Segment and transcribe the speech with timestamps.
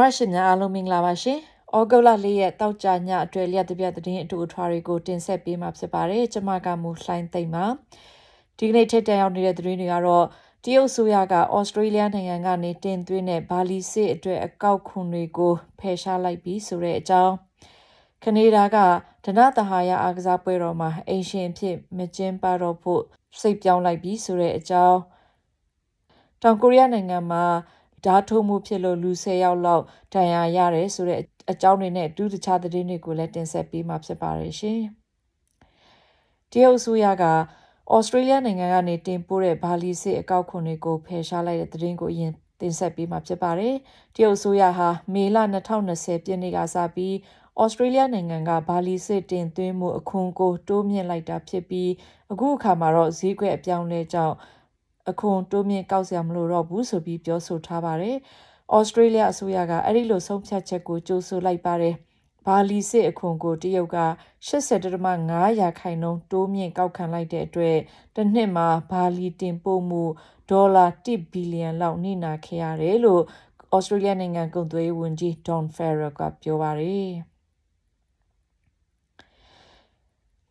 [0.00, 1.38] ရရှိများအားလုံးမင်္ဂလာပါရှင်။
[1.76, 7.64] ဩဂုတ်လ၄ရက်တောက်ကြညအတွက်လျက်တပြက်သတင်းအတူအထွားတွေကိုတင်ဆက်ပေးမှာဖြစ်ပါတယ်။ကျွန်မကမူလှိုင်းသိမ့်ပါ။
[8.58, 10.26] ဒီကနေ့ထက်တန်ရောက်နေတဲ့သတင်းတွေကတော့
[10.64, 17.34] တရုတ်ဆိုရကဩစတြေးလျနိုင်ငံကနေတင်သွင်းတဲ့ဘာလီစစ်အတွက်အကောက်ခွန်တွေကိုဖယ်ရှားလိုက်ပြီးဆိုတဲ့အကြောင်း
[18.24, 18.76] ကနေဒါက
[19.24, 23.02] ဒနသဟာယအားကစားပွဲတော်မှာအင်ရှင်ဖြစ်မကျင်းပတော့ဖို့
[23.40, 24.98] စိတ်ပြောင်းလိုက်ပြီးဆိုတဲ့အကြောင်း
[26.42, 27.44] တောင်ကိုရီးယားနိုင်ငံမှာ
[28.04, 34.80] ဓာတ်ထိုးမှုဖြစ်လို့လူ10ယောက်လောက်ဒဏ်ရာရတယ်ဆိုတဲ့အကြောင်းတွေနဲ့အတူတခြားသတင်းတွေကိုလည်းတင်ဆက်ပေးမှာဖြစ်ပါတယ်ရှင်။
[36.52, 37.24] တရုတ်အစိုးရက
[37.94, 43.74] ဩစတြေးလျနိုင်ငံကနေတင်ပို့တဲ့ဘာလီစစ်အကောက်ခွန်တွေကိုဖယ်ရှားလိုက်တဲ့သတင်းကိုအရင်တင်ဆက်ပေးမှာဖြစ်ပါတယ်။
[44.14, 45.36] တရုတ်အစိုးရဟာမေလ
[45.80, 47.14] 2020ပြည့်နှစ်ကစပြီး
[47.60, 51.90] ဩစတြေးလျနိုင်ငံကဘာလီစစ်တင်သွင်းမှုအခွန်ကိုတိုးမြင့်လိုက်တာဖြစ်ပြီး
[52.32, 54.36] အခုအခါမှာတော့ဈေးကွက်အပြောင်းလဲကြောင့်
[55.10, 58.16] အခွန်တိုးမြင့်ကောက်စရာမလိုတော့ဘူးဆိုပြီးပြောဆိုထားပါတယ်။
[58.76, 61.94] ဩစတြေးလျအစိုးရကအဲ့ဒီလိုဆုံးဖြတ်ချက်ကိုကြိုးဆိုလိုက်ပါတယ်။
[62.46, 63.98] ဘာလီစစ်အခွန်ကိုတရုတ်က
[64.48, 67.78] 80.5ရာခိုင်နှုန်းတိုးမြင့်ကောက်ခံလိုက်တဲ့အတွက်
[68.16, 70.02] တစ်နှစ်မှာဘာလီတင်ပို့မှု
[70.50, 73.22] ဒေါ်လာ1ဘီလီယံလောက်နှိနာခဲ့ရတယ်လို့
[73.76, 77.12] ဩစတြေးလျနိုင်ငံကုန်သွယ်ရေးဝန်ကြီး Don Farrell ကပြောပါတယ်။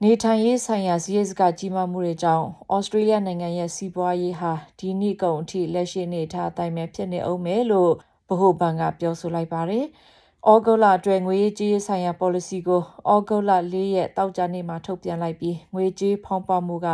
[0.06, 7.92] နေထိုင်ရေးဆိုင်ရာစည်းစကကြီးမားမှုတွေကြောင့်ဩစတြေးလျနိုင်ငံရဲ့စီးပွားရေးဟာဒီနှစ်ကုန်အထိလက်ရှိနေထားတိုင်းပဲဖြစ်နေအောင်မယ်လို့
[8.28, 9.86] ဗဟိုဘဏ်ကပြောဆိုလိုက်ပါတယ်။
[10.50, 16.90] ဩဂုတ်လအတွင်းငွေကြေးဆိုင်ရာ policy ကိုဩဂုတ်လ၄ရက်တောက်ကြနေ့မှာထုတ်ပြန်လိုက်ပြီးငွေကြေးဖောင်းပွားမှုက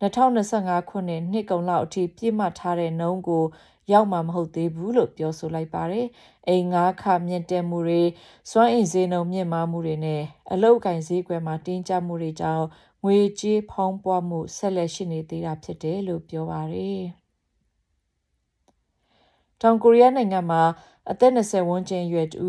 [0.00, 3.44] 2025ခုနှစ်နှစ်ကုန်လောက်အထိပြည့်မှတ်ထားတဲ့နှုန်းကို
[3.92, 6.06] ရောက်မှာမဟုတ်သေးဘူးလို့ပြောဆိုလိုက်ပါတယ်။
[6.48, 8.02] အိမ်ငါးခမြင့်တက်မှုတွေ
[8.50, 12.66] စွမ်းအင်ဈေးနှုန်းမြင့်မားမှုတွေနဲ့အလုတ်ကင်ဈေးကွက်မှာတင်းကျပ်မှုတွေကြောင့်
[13.04, 17.02] ငွေကြေးဖောင်းပွားမှုဆက်လက်ရှိနေသေးတာဖြစ်တယ်လို့ပြောပါတယ်။
[19.62, 20.62] တောင်ကိုရီးယားနိုင်ငံမှာ
[21.10, 22.48] အသက်20ဝန်းကျင်အရွယ်တူ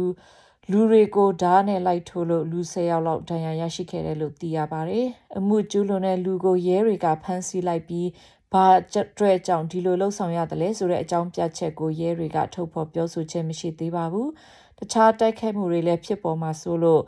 [0.71, 5.05] လူတွေကိုဓာတ်နဲ့လိုက်ထိုးလို့လူ10ယောက်လောက်ဒဏ်ရာရရှိခဲ့တယ်လို့သိရပါတယ်။
[5.37, 8.07] အမှုကျူးလွန်တဲ့လူကိုရဲတွေကဖမ်းဆီးလိုက်ပြီး
[8.53, 8.83] ဘာအ
[9.19, 14.27] တွက်ကြောင့်ဒီလိုလှုပ်ဆောင်ရတယ်လဲဆိုတဲ့အကြောင်းပြချက်ကိုရဲတွေကထုတ်ဖော်ပြောဆိုခြင်းမရှိသေးပါဘူး။
[14.79, 17.01] တခြားတိုက်ခိုက်မှုတွေလည်းဖြစ်ပေါ်မှာဆိုလို့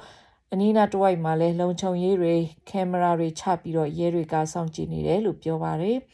[0.52, 2.34] အနီးနားတဝိုက်မှာလည်းလုံခြုံရေးတွေ
[2.70, 5.98] ကင်မရာတွေချပြီးတော့ရဲတွေကစောင့်ကြည့်နေတယ်လို့ပြောပါတယ်။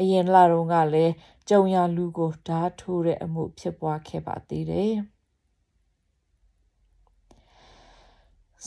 [0.00, 1.12] အရင်လတုန်းကလည်း
[1.48, 4.94] ကြုံရလူကိုဓာတ်ထိုးတဲ့အမှုဖြစ်ပွားခဲ့ပါသေးတယ်။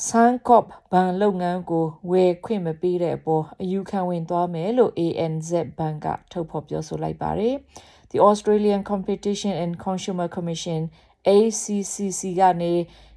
[0.08, 7.56] ဆန်ကော့ဘဏ်လုပ်ငန်းကိုဝယ်ခွင့်မပေးတဲ့အပေါ်အယူခံဝင်သွားမယ်လို့ ANZ ဘဏ်ကထုတ်ဖော်ပြောဆိုလိုက်ပါတယ်။
[8.12, 10.82] The Australian Competition and Consumer Commission
[11.28, 12.74] ACCC ကနေ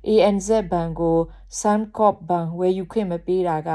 [0.08, 1.18] ANZ ဘဏ်ကို
[1.60, 3.70] Suncorp ဘဏ်ဝယ်ယူခွင့်မပေးတာက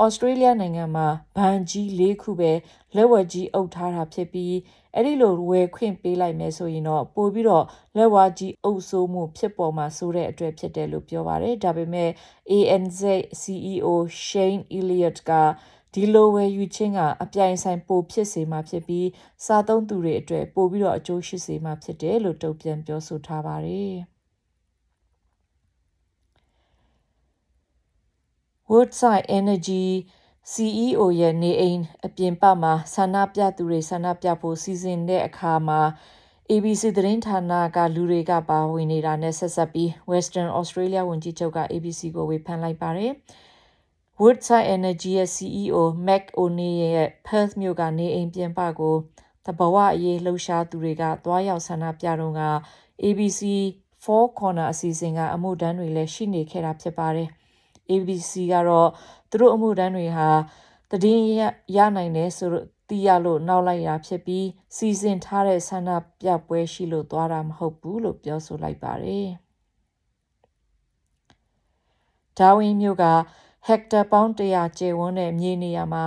[0.00, 2.52] ဩစတြေးလျနိုင်ငံမှာဘဏ်ကြီး၄ခုပဲ
[2.96, 4.54] လက်ဝက်ကြီးအုပ်ထားတာဖြစ်ပြီး
[4.94, 7.64] အဲ့ဒီလိုဝယ်ခွင့်ပေးလိုက်မယ်ဆိုရင်တော့ပို့ပြီးတော့
[7.96, 12.10] လက်ဝါးကြီးအုပ်ဆိုးမှုဖြစ်ပေါ်မှာဆိုတဲ့အတွက်ဖြစ်တယ်လို့ပြောပါတယ်ဒါပေမဲ့
[12.50, 13.00] ANZ
[13.40, 13.88] CEO
[14.26, 15.32] Shane Elliott က
[15.98, 19.08] ဒီလိုဝယ်ယူခြင်းကအပြိုင်ဆိုင်ပိုဖြစ်စေမှာဖြစ်ပြီး
[19.44, 23.94] စားသုံးသူတွေအတွက်ပိုပြီးတော့အကျိုးရှိစေမှာဖြစ်တယ်လို့တုံ့ပြန်ပြောဆိုထားပါတယ်။
[28.70, 29.84] Woodside Energy
[30.52, 35.80] CEO ရဲ့နေအိမ်အပြင်ပမှာဆန္ဒပြသူတွေဆန္ဒပြဖို့စီစဉ်တဲ့အခါမှာ
[36.50, 43.12] ABC သတင်းဌာနကလူတွေကပါဝင်နေတာနဲ့ဆက်ဆက်ပြီး Western Australia ဝန်ကြီးချုပ်က ABC ကိုဝေဖန်လိုက်ပါတယ်။
[44.20, 48.96] Woodside Energy ရဲ့ CEO Mac O'Neill ရဲ့ Perth မြို့ကနေအိမ်ပြင်ပကို
[49.46, 52.42] တဘဝအရေးလှုပ်ရှားသူတွေကသွားရောက်ဆန္ဒပြတော့က
[53.02, 53.40] ABC
[54.04, 57.28] 4 Corner အစီအစဉ်ကအမှုတန်းတွေလည်းရှိနေခဲ့တာဖြစ်ပါတယ်။
[57.90, 58.90] ABC ကတော့
[59.30, 60.28] သူတို့အမှုတန်းတွေဟာ
[61.02, 61.28] တည်င်း
[61.76, 65.90] ရနိုင်တယ်ဆိုတော့သိရလို့နောက်လိုက်ရာဖြစ်ပြီးစီစဉ်ထားတဲ့ဆန္ဒ
[66.20, 69.26] ပြပွဲရှိလို့သွားတာမဟုတ်ဘူးလို့ပြောဆိုလိုက်ပါတယ်။
[72.38, 73.04] ဒါဝင်းမြို့က
[73.66, 76.04] ဟက်တာပေါင်း100ကျယ်ဝန်းတဲ့မြေနေရာမှာ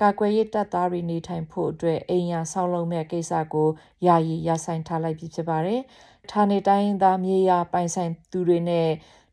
[0.00, 3.68] ကာကွယ်ရေးတပ်သားတွေနေထိုင်ဖို့အတွက်အိမ်ယာဆောက်လုပ်မဲ့ကိစ္စကို
[4.06, 5.80] ယာယီရဆိုင်ထားလိုက်ပြီဖြစ်ပါတယ်။
[6.30, 8.88] ဌာနေတိုင်းသားမြေယာပိုင်ဆိုင်သူတွေနဲ့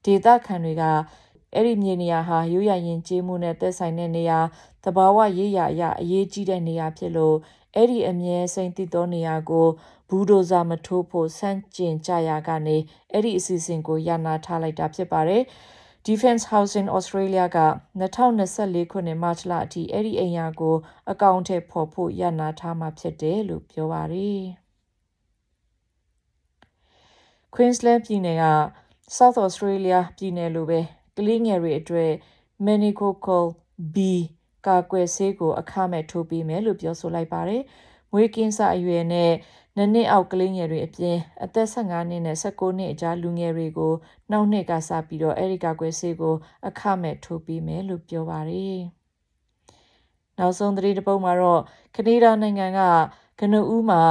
[0.05, 0.83] ဒေသခံတွေက
[1.53, 4.39] အဲ့ဒီမြေနေရာဟာရိုးရရင်ကျေးမှုနဲ့သက်ဆိုင်တဲ့နေရာ
[4.83, 7.35] သဘာဝရေးရာအရအရေးကြီးတဲ့နေရာဖြစ်လို့
[7.75, 9.67] အဲ့ဒီအမြဲစိမ့်တည်သောနေရာကို
[10.09, 12.77] ဘူဒိုဇာမထိုးဖို့စန့်ကျင်ကြရာကနေ
[13.11, 15.43] အဲ့ဒီအစီအစဉ်ကိုရနာထားလိုက်တာဖြစ်ပါတယ်။
[16.07, 17.59] Defense Housing Australia က
[17.99, 20.75] 2024ခုနှစ်မတ်လအထိအဲ့ဒီအိမ်ယာကို
[21.11, 24.39] အကောင့်ထဲပေါ်ဖို့ရနာထားမှာဖြစ်တယ်လို့ပြောပါတယ်။
[27.53, 28.45] Queensland ပြည်နယ်က
[29.17, 30.79] South Australia ပြည်နယ်လိုပဲ
[31.17, 32.11] ကလေးငယ်တွေအတွက်
[32.65, 33.45] meningococcal
[33.95, 33.97] B
[34.67, 37.61] ကာကွယ်ဆေးကိုအခမဲ့ထိုးပေးမယ်လို့ပြောဆိုလိုက်ပါတယ်။
[38.11, 39.31] မွေးကင်းစအရွယ်နဲ့
[39.79, 43.93] နနှစ်နှစ်အောက်ကလေးငယ်တွေအပြင်အသက်15နှစ်နဲ့16နှစ်အကြားလူငယ်တွေကို
[44.31, 46.35] နောက်နှစ်ကစပြီးတော့အဲဒီကာကွယ်ဆေးကို
[46.67, 48.79] အခမဲ့ထိုးပေးမယ်လို့ပြောပါတယ်။
[50.37, 51.61] နောက်ဆုံးသတင်းတစ်ပုဒ်မှာတော့
[51.95, 52.81] ကနေဒါနိုင်ငံက
[53.39, 54.03] ကနဦးမှာ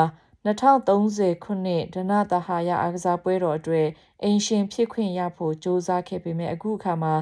[0.47, 3.87] 2030ခုနှစ်ဒနသဟာယအားကစားပွဲတော်အတွက်
[4.23, 7.15] အင်ရှင်ဖြစ်ခွင့်ရဖို့စ조사ခဲ့ပေမဲ့အခုအခါမှာ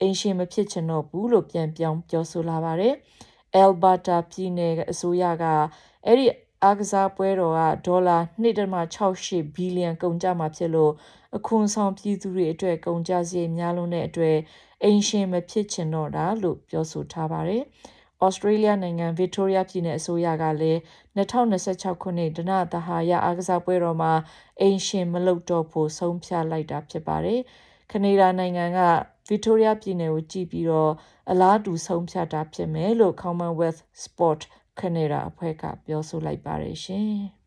[0.00, 2.94] အင်ရှင်မဖြစ်ချင်တော့ဘူးလို့ပြန်ပြောင်းပြောဆိုလာပါတယ်။
[3.62, 5.44] Alberta ပြည်နယ်အစိုးရက
[6.06, 6.26] အဲ့ဒီ
[6.64, 10.92] အားကစားပွဲတော်ကဒေါ်လာ1.68ဘီလီယံကုန်ကျမှာဖြစ်လို့
[11.36, 14.36] အခွန်ဆောင်ပြည်သူတွေအတွက်ကုန်ကျစရိတ်များလွန်းတဲ့အတွက်
[14.82, 17.62] အိမ်ရှင်မဖြစ်ချင်တော့တာလို့ပြောဆိုထားပါတယ်။
[18.24, 20.78] ဩစတြေးလျနိုင်ငံဗစ်တိုးရီးယားပြည်နယ်အစိုးရကလည်း
[21.16, 24.12] 2026ခုနှစ်ဒနသဟာယအားကစားပွဲတော်မှာ
[24.60, 27.40] အိမ်ရှင်မလုပ်တော့ဖို့ဆုံးဖြတ်လိုက်တာဖြစ်ပါတယ်။
[27.92, 28.80] ကနေဒါနိုင်ငံက
[29.28, 30.92] ဗစ်တိုးရီးယားပြည်နယ်ကိုကြည့်ပြီးတော့
[31.30, 34.40] အလားတူဆုံးဖြတ်တာဖြစ်မယ်လို့ Commonwealth Sport
[34.80, 37.12] Canada အဖွဲ့ကပြောဆိုလိုက်ပါတယ်ရှင်။